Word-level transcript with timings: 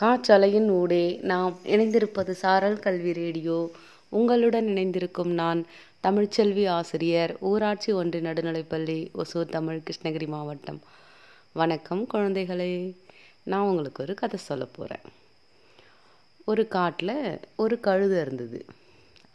காற்றலையின் 0.00 0.66
ஊடே 0.78 1.04
நாம் 1.30 1.52
இணைந்திருப்பது 1.64 2.32
சாரல் 2.40 2.78
கல்வி 2.78 3.12
ரேடியோ. 3.18 3.54
உங்களுடன் 4.08 4.66
இணைந்திருக்கும் 4.66 5.30
நான் 5.38 5.60
தமிழ்ச்செல்வி 6.06 6.64
ஆசிரியர் 6.68 7.32
ஊராட்சி 7.50 7.92
ஒன்று 8.00 8.18
நடுநிலைப்பள்ளி 8.20 8.96
ஒசூர் 9.20 9.52
தமிழ் 9.54 9.78
கிருஷ்ணகிரி 9.86 10.26
மாவட்டம். 10.34 10.80
வணக்கம் 11.52 12.02
குழந்தைகளே. 12.14 12.72
நான் 13.50 13.68
உங்களுக்கு 13.70 14.02
ஒரு 14.02 14.14
கதை 14.14 14.40
சொல்ல 14.48 14.64
போகிறேன் 14.64 15.06
ஒரு 16.44 16.64
காட்டில் 16.76 17.14
ஒரு 17.56 17.78
கழுதை 17.86 18.18
இருந்தது. 18.20 18.60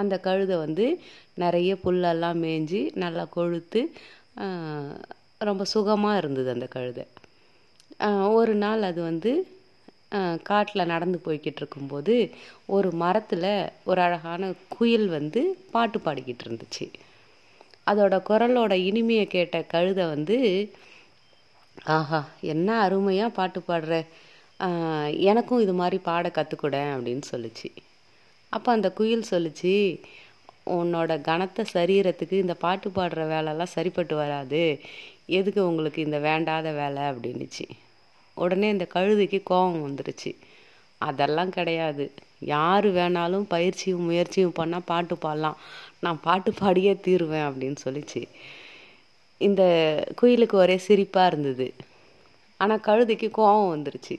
அந்த 0.00 0.18
கழுதை 0.26 0.56
வந்து 0.56 0.88
நிறைய 1.44 1.76
புல்லெல்லாம் 1.84 2.40
மேய்ஞ்சி 2.44 2.82
நல்லா 3.04 3.26
கொழுத்து 3.36 3.82
ரொம்ப 5.50 5.64
சுகமாக 5.74 6.18
இருந்தது 6.22 6.50
அந்த 6.56 6.68
கழுதை. 6.76 7.06
ஒரு 8.40 8.56
நாள் 8.64 8.82
அது 8.90 9.00
வந்து 9.02 9.32
காட்டில் 10.48 10.90
நடந்து 10.92 11.18
போய்கிட்டு 11.24 11.60
இருக்கும்போது 11.62 12.14
ஒரு 12.76 12.88
மரத்தில் 13.02 13.48
ஒரு 13.90 14.00
அழகான 14.00 14.42
குயில் 14.76 15.08
வந்து 15.16 15.40
பாட்டு 15.74 15.98
பாடிக்கிட்டு 16.04 16.44
இருந்துச்சு 16.46 16.86
அதோட 17.86 18.14
குரலோட 18.28 18.72
இனிமையை 18.88 19.26
கேட்ட 19.36 19.58
கழுதை 19.74 20.06
வந்து 20.14 20.38
ஆஹா 21.96 22.20
என்ன 22.52 22.68
அருமையாக 22.84 23.36
பாட்டு 23.36 23.60
பாடுற. 23.68 23.92
எனக்கும் 25.30 25.62
இது 25.64 25.74
மாதிரி 25.80 25.98
பாட 26.08 26.28
கற்றுக்கூட 26.36 26.76
அப்படின்னு 26.94 27.24
சொல்லிச்சு. 27.32 27.68
அப்போ 28.52 28.68
அந்த 28.76 28.88
குயில் 28.98 29.30
சொல்லுச்சு 29.32 29.74
உன்னோட 30.76 31.12
கனத்த 31.28 31.64
சரீரத்துக்கு 31.74 32.36
இந்த 32.44 32.54
பாட்டு 32.64 32.88
பாடுற 32.96 33.22
வேலைலாம் 33.34 33.74
சரிப்பட்டு 33.76 34.14
வராது. 34.22 34.62
எதுக்கு 35.38 35.60
உங்களுக்கு 35.70 36.00
இந்த 36.06 36.18
வேண்டாத 36.28 36.70
வேலை? 36.80 37.02
அப்படின்னுச்சு. 37.12 37.66
உடனே 38.44 38.68
இந்த 38.74 38.86
கழுதைக்கு 38.94 39.40
கோபம் 39.50 39.82
வந்துருச்சு. 39.86 40.30
அதெல்லாம் 41.08 41.52
கிடையாது. 41.56 42.04
யார் 42.54 42.86
வேணாலும் 42.96 43.46
பயிற்சியும் 43.54 44.06
முயற்சியும் 44.08 44.56
பண்ணால் 44.58 44.88
பாட்டு 44.90 45.14
பாடலாம். 45.24 45.58
நான் 46.04 46.20
பாட்டு 46.26 46.50
பாடியே 46.60 46.92
தீருவேன் 47.06 47.46
அப்படின்னு 47.48 47.78
சொல்லிச்சு. 47.86 48.22
இந்த 49.46 49.62
குயிலுக்கு 50.20 50.56
ஒரே 50.62 50.76
சிரிப்பாக 50.88 51.30
இருந்தது. 51.30 51.66
ஆனால் 52.60 52.84
கழுதைக்கு 52.88 53.28
கோபம் 53.38 53.72
வந்துருச்சு. 53.74 54.16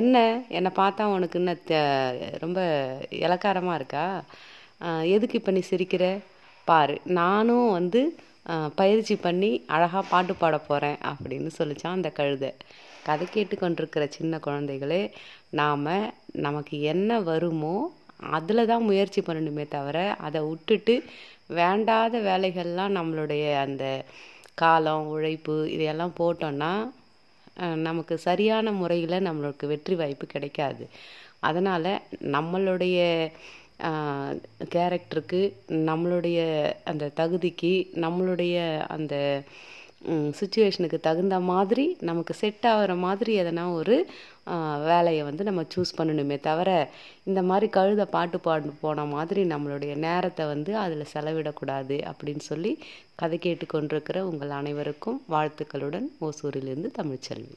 என்ன? 0.00 0.16
என்னை 0.56 0.70
பார்த்தா 0.80 1.04
உனக்கு 1.16 1.38
என்ன 1.40 1.52
ரொம்ப 2.44 2.60
இலக்காரமாக 3.24 3.78
இருக்கா? 3.80 4.04
எதுக்கு 5.16 5.38
இப்போ 5.40 5.52
நீ 5.56 5.62
சிரிக்கிற? 5.70 6.06
பாரு 6.70 6.94
நானும் 7.20 7.68
வந்து 7.78 8.00
பயிற்சி 8.80 9.14
பண்ணி 9.26 9.50
அழகாக 9.74 10.02
பாட்டு 10.12 10.34
பாட 10.40 10.56
போகிறேன் 10.68 10.98
அப்படின்னு 11.10 11.50
சொல்லிச்சான் 11.58 11.96
அந்த 11.98 12.10
கழுதை. 12.18 12.50
கதை 13.06 13.26
கேட்டுக்கொண்டிருக்கிற 13.28 14.04
சின்ன 14.08 14.40
குழந்தைகளே 14.46 15.02
நாம் 15.50 15.86
நமக்கு 16.46 16.76
என்ன 16.92 17.20
வருமோ 17.22 17.76
அதில் 18.34 18.68
தான் 18.68 18.86
முயற்சி 18.88 19.20
பண்ணணுமே 19.20 19.64
தவிர 19.68 19.96
அதை 20.26 20.40
விட்டுட்டு 20.42 20.94
வேண்டாத 21.58 22.18
வேலைகள்லாம் 22.28 22.96
நம்மளுடைய 22.98 23.44
அந்த 23.64 23.84
காலம் 24.54 25.08
உழைப்பு 25.14 25.56
இதையெல்லாம் 25.74 26.16
போட்டோன்னா 26.20 26.72
நமக்கு 27.86 28.14
சரியான 28.18 28.72
முறையில் 28.72 29.24
நம்மளுக்கு 29.28 29.66
வெற்றி 29.66 29.94
வாய்ப்பு 29.94 30.26
கிடைக்காது. 30.26 30.84
அதனால் 31.40 31.90
நம்மளுடைய 32.34 32.98
கேரக்டருக்கு 34.74 35.40
நம்மளுடைய 35.88 36.38
அந்த 36.84 37.10
தகுதிக்கு 37.20 37.72
நம்மளுடைய 38.04 38.56
அந்த 38.96 39.14
சுச்சுவேஷனுக்கு 40.40 41.00
தகுந்த 41.00 41.40
மாதிரி 41.40 41.96
நமக்கு 42.00 42.34
செட் 42.34 42.66
ஆகிற 42.66 42.94
மாதிரி 42.94 43.40
எதனா 43.40 43.72
ஒரு 43.72 44.06
வேலையை 44.84 45.22
வந்து 45.22 45.44
நம்ம 45.44 45.62
சூஸ் 45.74 45.96
பண்ணணுமே 45.98 46.40
தவிர 46.40 46.70
இந்த 47.24 47.42
மாதிரி 47.42 47.70
கழுத 47.72 48.04
பாட்டு 48.04 48.40
பாடு 48.40 48.72
போன 48.80 49.04
மாதிரி 49.04 49.44
நம்மளுடைய 49.44 49.96
நேரத்தை 49.96 50.46
வந்து 50.46 50.76
அதில் 50.76 51.12
செலவிடக்கூடாது 51.14 52.12
அப்படின்னு 52.12 52.38
சொல்லி 52.38 52.78
கதை 53.14 53.38
கேட்டு 53.38 53.66
கொண்டிருக்கிற 53.66 54.26
உங்கள் 54.26 54.50
அனைவருக்கும் 54.50 55.22
வாழ்த்துக்களுடன் 55.30 56.08
ஓசூரிலிருந்து 56.20 56.90
தமிழ்ச்செல்வி. 56.98 57.56